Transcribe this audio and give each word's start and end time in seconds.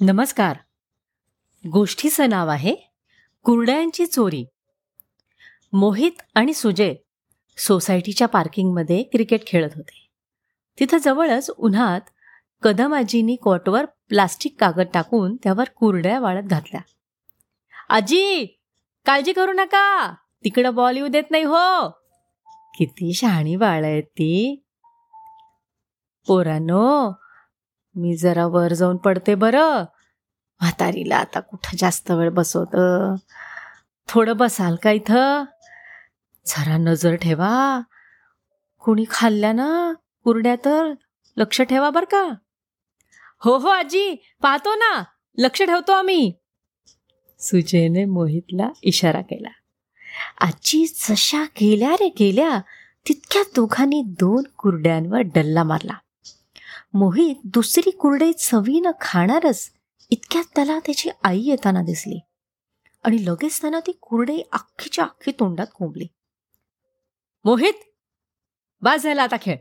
नमस्कार. 0.00 0.56
गोष्टीचं 1.72 2.28
नाव 2.28 2.48
आहे 2.48 2.74
कुरड्यांची 3.44 4.06
चोरी. 4.06 4.44
मोहित 5.72 6.12
आणि 6.34 6.54
सुजय 6.54 6.94
सोसायटीच्या 7.56 8.28
पार्किंगमध्ये 8.28 9.02
क्रिकेट 9.02 9.46
खेळत 9.46 9.70
होते. 9.74 10.08
तिथं 10.80 10.98
जवळच 10.98 11.50
उन्हात 11.58 12.00
कदमाजींनी 12.62 13.36
कोटवर 13.36 13.84
प्लास्टिक 13.84 14.56
कागद 14.60 14.86
टाकून 14.94 15.36
त्यावर 15.36 15.64
कुरड्या 15.64 16.20
वाळत 16.20 16.42
घातल्या. 16.42 16.80
आजी 17.88 18.46
काळजी 19.06 19.32
करू 19.32 19.52
नका. 19.52 20.14
तिकडं 20.44 20.74
बॉल 20.74 20.96
येऊ 20.96 21.06
देत 21.06 21.30
नाही 21.30 21.44
हो. 21.44 21.88
किती 22.78 23.14
शहाणी 23.14 23.56
बाळ 23.56 23.84
आहेत 23.84 24.02
ती. 24.02 24.64
पोरानो 26.26 27.12
मी 27.96 28.16
जरा 28.16 28.46
वर 28.46 28.72
जाऊन 28.72 28.96
पडते 28.96 29.34
बरं. 29.34 29.80
म्हातारीला 30.60 31.16
आता 31.16 31.40
कुठं 31.40 31.76
जास्त 31.76 32.10
वेळ 32.10 32.30
बसवत? 32.30 32.76
थोडं 34.08 34.36
बसाल 34.36 34.76
का 34.76 34.90
इथं? 34.90 35.44
जरा 36.46 36.76
नजर 36.76 37.14
ठेवा. 37.14 37.80
कुणी 38.78 39.04
खाल्ल्या 39.10 39.52
ना? 39.52 39.94
कुरड्या 40.24 40.56
तर? 40.64 40.92
लक्ष 41.36 41.62
ठेवा 41.62 41.90
बर 41.90 42.04
का. 42.04 42.34
हो 43.44 43.58
हो 43.58 43.68
आजी 43.68 44.14
पाहतो 44.42 44.74
ना. 44.74 45.04
लक्ष 45.38 45.62
ठेवतो 45.62 45.92
आम्ही. 45.92 46.32
सुजयने 47.38 48.04
मोहितला 48.04 48.68
इशारा 48.82 49.20
केला. 49.20 49.50
आजी 50.40 50.86
जशा 50.86 51.44
गेल्या 51.44 51.94
रे 51.94 52.08
गेल्या 52.08 52.60
तितक्या 53.08 53.42
दोघांनी 53.56 54.02
दोन 54.06 54.44
कुरड्यांवर 54.58 55.18
डल्ला 55.18 55.62
मारला. 55.62 55.92
मोहित 56.94 57.36
दुसरी 57.44 57.90
कुरडई 57.90 58.32
चवीनं 58.32 58.90
खाणारच 59.00 59.72
इतक्यात 60.10 60.44
त्याला 60.54 60.78
त्याची 60.78 61.10
आई 61.24 61.40
येताना 61.40 61.82
दिसली. 61.82 62.20
आणि 63.04 63.26
लगेच 63.26 63.60
त्यानं 63.60 63.80
ती 63.80 63.92
कुरडई 63.92 64.42
अख्खीच्या 64.52 65.04
अख्खी 65.04 65.32
तोंडात 65.32 65.66
कोंबली. 65.74 66.06
मोहित 67.44 67.72
बास 68.82 69.02
झाला 69.02 69.22
आता 69.22 69.36
खेळ. 69.42 69.56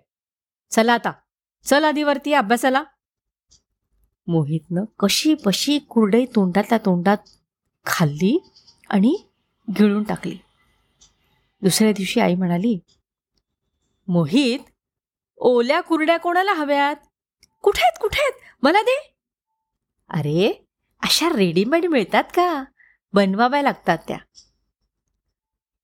चला 0.72 0.94
आता. 0.94 1.12
चल 1.64 1.84
आधी 1.84 2.04
वरती 2.04 2.34
अभ्यासाला. 2.34 2.84
मोहितनं 4.28 4.84
कशी 5.00 5.34
पशी 5.34 5.80
कुरडई 5.80 6.26
तोंडातल्या 6.26 6.78
तोंडात 6.78 7.18
खाल्ली 7.86 8.52
आणि 8.90 9.24
गिळून 9.80 10.04
टाकली. 10.04 10.38
दुसऱ्या 11.62 11.92
दिवशी 11.92 12.20
आई 12.20 12.36
म्हणाली 12.36 12.80
मोहित 14.08 14.60
ओल्या 15.38 15.82
कुरड्या 15.82 16.18
कोणाला 16.18 16.54
हव्यात? 16.54 16.96
कुठे 17.64 17.82
आहेत 17.82 17.98
कुठे 18.02 18.22
आहेत 18.22 18.40
मला 18.64 18.82
दे. 18.82 19.16
अरे 20.10 20.68
अशा 21.04 21.30
रेडीमेड 21.30 21.86
मिळतात 21.86 22.24
का? 22.24 22.64
बनवाव्या 23.14 23.62
लागतात 23.62 23.98
त्या. 24.08 24.18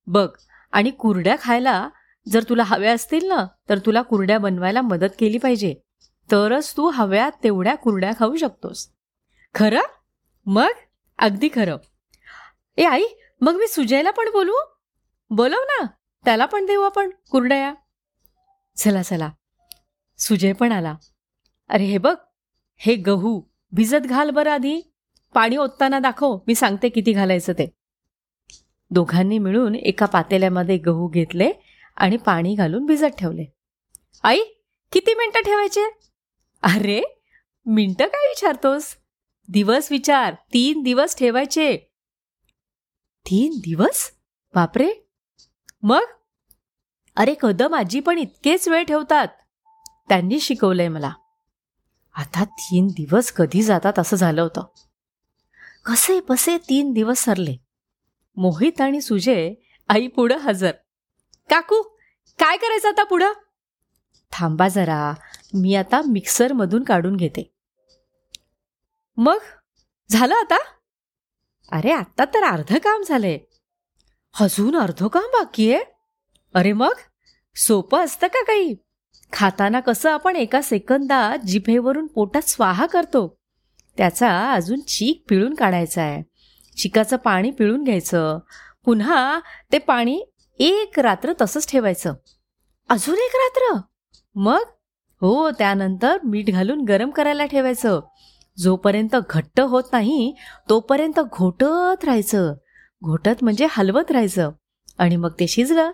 बघ 0.07 0.29
आणि 0.71 0.91
कुरड्या 0.91 1.35
खायला 1.41 1.89
जर 2.27 2.43
तुला 2.49 2.63
हव्या 2.63 2.93
असतील 2.93 3.27
ना 3.27 3.47
तर 3.69 3.77
तुला 3.77 4.01
कुरड्या 4.01 4.37
बनवायला 4.37 4.81
मदत 4.81 5.13
केली 5.19 5.37
पाहिजे. 5.37 5.75
तरच 6.31 6.77
तू 6.77 6.89
हव्या 6.89 7.29
तेवढ्या 7.43 7.75
कुरड्या 7.75 8.11
खाऊ 8.19 8.35
शकतोस. 8.35 8.89
खरं? 9.55 9.81
मग? 10.45 10.67
अगदी 11.17 11.49
खरं. 11.55 11.77
ए 12.77 12.83
आई 12.83 13.03
मग 13.41 13.55
मी 13.55 13.67
सुजयला 13.67 14.11
पण 14.11 14.31
बोलू? 14.31 14.53
बोलव 15.29 15.57
ना. 15.57 15.85
त्याला 16.25 16.45
पण 16.45 16.65
देऊ 16.65 16.81
आपण 16.81 17.09
कुरड्या. 17.31 17.73
चला 18.75 19.03
चला. 19.03 19.29
सुजय 20.17 20.53
पण 20.53 20.71
आला. 20.71 20.95
अरे 21.69 21.85
हे 21.85 21.97
बघ 21.97 22.15
हे 22.77 22.95
गहू 22.95 23.41
भिजत 23.71 24.05
घाल 24.05 24.29
बरं 24.29 24.51
आधी. 24.51 24.81
पाणी 25.33 25.57
ओतताना 25.57 25.99
दाखव 25.99 26.37
मी 26.47 26.55
सांगते 26.55 26.89
किती 26.89 27.11
घालायचं 27.11 27.53
ते. 27.53 27.71
दोघांनी 28.91 29.39
मिळून 29.39 29.75
एका 29.75 30.05
पातेल्यामध्ये 30.05 30.77
गहू 30.77 31.07
घेतले 31.07 31.51
आणि 31.97 32.17
पाणी 32.17 32.55
घालून 32.55 32.85
भिजत 32.85 33.17
ठेवले. 33.19 33.45
आई 34.23 34.39
किती 34.91 35.13
मिनटं 35.13 35.39
ठेवायचे? 35.39 35.81
अरे 36.63 37.01
मिनटं 37.65 38.05
काय 38.05 38.27
विचारतोस? 38.27 38.95
दिवस 39.49 39.91
विचार 39.91 40.33
तीन 40.53 40.81
दिवस 40.83 41.17
ठेवायचे. 41.17 41.77
तीन 43.25 43.57
दिवस? 43.57 44.11
बापरे. 44.55 44.93
मग? 45.83 46.05
अरे 47.15 47.33
कदम 47.41 47.75
आजी 47.75 47.99
पण 47.99 48.17
इतकेच 48.17 48.67
वेळ 48.67 48.83
ठेवतात. 48.83 49.27
त्यांनी 50.09 50.39
शिकवलंय 50.39 50.87
मला. 50.87 51.13
आता 52.19 52.43
तीन 52.43 52.87
दिवस 52.87 53.31
कधी 53.31 53.63
जातात 53.63 53.99
असं 53.99 54.15
झालं 54.15 54.41
होतं. 54.41 54.63
कसे 55.85 56.19
बसे 56.29 56.57
तीन 56.57 56.93
दिवस 56.93 57.19
सरले 57.19 57.55
मोहित 58.37 58.81
आणि 58.81 59.01
सुजय 59.01 59.53
आई 59.89 60.07
पुढं 60.07 60.37
हजर. 60.37 60.71
काकू 61.49 61.81
काय 62.39 62.57
करायचं 62.57 62.87
आता 62.87 63.03
पुढं? 63.03 63.33
थांबा 64.31 64.67
जरा 64.67 65.13
मी 65.53 65.75
आता 65.75 66.01
मिक्सरमधून 66.07 66.83
काढून 66.83 67.15
घेते. 67.15 67.53
मग? 69.17 69.37
झालं 70.09 70.35
आता? 70.35 70.57
अरे 71.71 71.91
आत्ता 71.91 72.25
तर 72.25 72.43
अर्ध 72.43 72.77
काम 72.77 73.03
झालंय. 73.07 73.39
अजून 74.39 74.75
अर्ध 74.75 75.07
काम 75.07 75.23
बाकी 75.23 75.73
आहे? 75.73 75.83
अरे 76.53 76.73
मग? 76.73 76.93
सोपं 77.55 78.03
असतं 78.03 78.27
का 78.27 78.43
काही? 78.43 78.75
खाताना 79.33 79.79
कसं 79.79 80.11
आपण 80.11 80.35
एका 80.35 80.61
सेकंदात 80.61 81.45
जिभेवरून 81.45 82.07
पोटात 82.07 82.41
स्वाहा 82.41 82.85
करतो? 82.85 83.37
त्याचा 83.97 84.51
अजून 84.51 84.79
चीक 84.79 85.23
पिळून 85.29 85.53
काढायचा 85.53 86.01
आहे. 86.01 86.23
चिकाचं 86.77 87.17
पाणी 87.17 87.51
पिळून 87.51 87.83
घ्यायचं. 87.83 88.39
पुन्हा 88.85 89.39
ते 89.71 89.77
पाणी 89.77 90.25
एक 90.59 90.99
रात्र 90.99 91.33
तसंच 91.41 91.71
ठेवायचं. 91.71 92.13
अजून 92.89 93.15
एक 93.15 93.31
रात्र? 93.33 93.79
मग? 94.35 94.59
हो 95.21 95.51
त्यानंतर 95.51 96.17
मीठ 96.23 96.49
घालून 96.49 96.81
गरम 96.81 97.09
करायला 97.09 97.45
ठेवायचं. 97.45 98.01
जोपर्यंत 98.57 99.15
घट्ट 99.29 99.59
होत 99.59 99.83
नाही 99.91 100.35
तोपर्यंत 100.69 101.19
घोटत 101.19 102.05
राहायचं. 102.05 102.53
घोटत 103.03 103.43
म्हणजे 103.43 103.67
हलवत 103.69 104.11
राहायचं. 104.11 104.51
आणि 104.97 105.15
मग 105.15 105.31
ते 105.39 105.47
शिजलं 105.47 105.91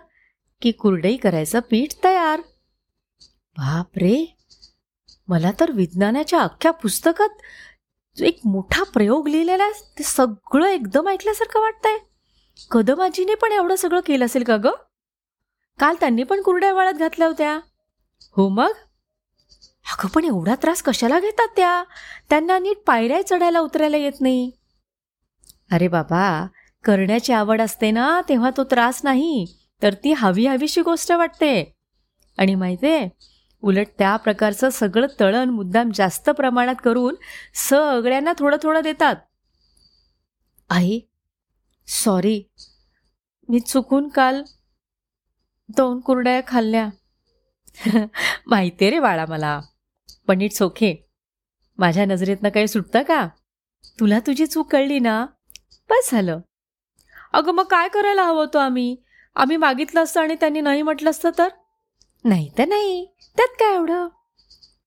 की 0.62 0.72
कुरडई 0.72 1.16
करायचं 1.16 1.60
पीठ 1.70 2.04
तयार 2.04 2.15
बाप 3.58 3.86
रे 3.96 4.36
मला 5.28 5.50
तर 5.60 5.70
विज्ञानाच्या 5.70 6.40
अख्ख्या 6.40 6.70
पुस्तकात 6.70 7.28
जो 8.18 8.24
एक 8.24 8.40
मोठा 8.44 8.82
प्रयोग 8.82 9.28
लिहिलेला 9.28 9.64
आहे 9.64 9.92
ते 9.98 10.02
सगळं 10.02 10.66
एकदम 10.66 11.08
ऐकल्यासारखं 11.08 11.60
वाटतंय. 11.60 11.98
कदमाजीने 12.70 13.34
पण 13.34 13.52
एवढं 13.52 13.76
सगळं 13.76 14.00
केलं 14.00 14.24
असेल 14.24 14.42
का 14.42 14.56
ग? 14.56 14.66
काल 15.78 15.94
त्यांनी 16.00 16.22
पण 16.22 16.42
कुरड्या 16.42 16.72
वाळत 16.72 16.94
घातल्या 16.94 17.28
होत्या. 17.28 17.60
हो 18.36 18.48
मग? 18.48 18.72
अगं 19.86 20.08
पण 20.08 20.24
एवढा 20.24 20.54
त्रास 20.54 20.82
कशाला 20.82 21.20
घेतात 21.20 21.48
त्या? 21.56 21.84
त्यांना 22.30 22.58
नीट 22.58 22.76
पायऱ्या 22.86 23.26
चढायला 23.26 23.60
उतरायला 23.60 23.96
येत 23.96 24.20
नाही. 24.20 24.50
अरे 25.72 25.88
बाबा 25.88 26.46
करण्याची 26.84 27.32
आवड 27.32 27.60
असते 27.60 27.90
ना 27.90 28.20
तेव्हा 28.28 28.50
तो 28.56 28.64
त्रास 28.64 29.00
नाही 29.04 29.46
तर 29.82 29.94
ती 29.94 30.12
हवी 30.12 30.46
हवीशी 30.46 30.80
गोष्ट 30.80 31.12
वाटते. 31.12 31.72
आणि 32.38 32.54
माहितीये 32.54 33.08
उलट 33.62 33.86
त्या 33.98 34.16
प्रकारचं 34.16 34.70
सगळं 34.70 35.06
तळण 35.20 35.50
मुद्दाम 35.50 35.90
जास्त 35.94 36.30
प्रमाणात 36.30 36.74
करून 36.84 37.14
सगळ्यांना 37.54 38.32
थोडं 38.38 38.56
थोडं 38.62 38.80
देतात. 38.80 39.16
आई 40.70 41.00
सॉरी 41.88 42.42
मी 43.48 43.60
चुकून 43.60 44.08
काल 44.08 44.42
दोन 45.76 46.00
कुरड्या 46.00 46.40
खाल्ल्या. 46.46 46.88
माहिती 48.46 48.90
रे 48.90 49.00
बाळा 49.00 49.26
मला. 49.26 49.60
पण 50.26 50.40
इट्स 50.40 50.62
ओके 50.62 51.06
माझ्या 51.78 52.04
नजरेतनं 52.04 52.48
काही 52.48 52.68
सुटतं 52.68 53.02
का? 53.02 53.28
तुला 54.00 54.18
तुझी 54.18 54.46
चूक 54.46 54.72
कळली 54.72 54.98
ना? 54.98 55.26
बस 55.90 56.10
झालं. 56.10 56.40
अगं 57.32 57.52
मग 57.52 57.64
काय 57.64 57.88
करायला 57.88 58.22
हवं 58.22 58.36
होतं 58.36 58.60
आम्ही? 58.60 58.96
आम्ही 59.34 59.56
मागितलं 59.56 60.02
असतं 60.02 60.20
आणि 60.20 60.34
त्यांनी 60.34 60.60
नाही 60.60 60.82
म्हटलं 60.82 61.10
असतं 61.10 61.30
तर? 61.38 61.48
नाही 62.26 62.50
तर 62.58 62.64
नाही. 62.68 63.06
त्यात 63.36 63.48
काय 63.48 63.74
एवढं? 63.74 64.08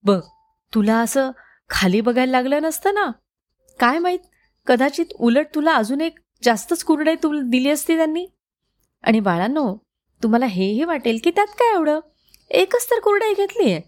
बघ 0.04 0.22
तुला 0.76 1.00
असं 1.00 1.32
खाली 1.70 2.02
बघायला 2.02 2.32
लागलं 2.32 2.62
नसतं 2.62 2.94
ना? 2.94 3.12
काय 3.80 4.00
माहीत 4.00 4.20
कदाचित 4.68 5.06
उलट 5.20 5.48
तुला 5.56 5.74
अजून 5.74 6.02
एक 6.02 6.20
जास्तच 6.44 6.84
कुरडे 6.84 7.16
तू 7.16 7.42
दिली 7.50 7.70
असती 7.70 7.98
त्यांनी? 7.98 8.28
आणि 9.04 9.20
बाळांनो 9.20 9.76
तुम्हाला 10.24 10.46
हेही 10.46 10.84
वाटेल 10.84 11.20
की 11.24 11.32
त्यात 11.32 11.48
काय 11.48 11.74
एवढं? 11.74 12.00
एकच 12.52 12.86
तर 12.92 13.00
कुरडाई 13.00 13.34
घेतली 13.34 13.72
आहे. 13.72 13.82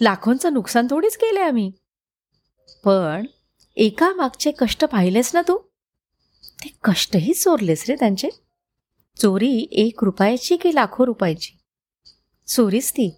लाखोंचं 0.00 0.52
नुकसान 0.52 0.86
थोडीच 0.90 1.16
केलंय 1.16 1.42
आम्ही. 1.42 1.72
पण 2.84 3.26
एका 3.76 4.12
मागचे 4.12 4.50
कष्ट 4.50 4.84
पाहिलेस 4.84 5.34
ना 5.34 5.42
तू? 5.42 5.58
ते 6.44 6.78
कष्टही 6.84 7.34
चोरलेस 7.34 7.84
रे 7.88 7.94
त्यांचे. 7.94 8.28
चोरी 9.16 9.68
एक 9.72 10.04
रुपयाची 10.04 10.56
की 10.56 10.74
लाखो 10.74 11.06
रुपयाची? 11.06 11.57
चोरीस 12.48 12.92
ती. 12.92 13.16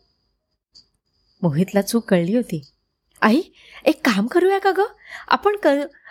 मोहितला 1.42 1.82
चूक 1.82 2.04
कळली 2.08 2.36
होती. 2.36 2.70
आई 3.22 3.40
एक 3.84 4.06
काम 4.06 4.26
करूया 4.26 4.58
का 4.58 4.72
ग? 4.78 4.80
आपण 5.28 5.56
क 5.64 5.68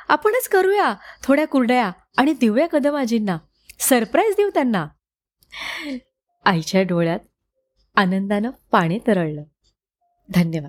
आपणच 0.08 0.48
करूया 0.48 0.96
थोड्या 1.24 1.48
कुरड्या 1.48 1.92
आणि 2.18 2.34
देऊया 2.34 2.68
कदमाजींना. 2.68 3.38
सरप्राईज 3.80 4.36
देऊ 4.38 4.50
त्यांना. 4.50 4.88
आईच्या 6.46 6.82
डोळ्यात 6.82 7.20
आनंदानं 7.96 8.50
पाणी 8.72 9.00
तरळलं. 9.08 9.44
धन्यवाद. 10.30 10.68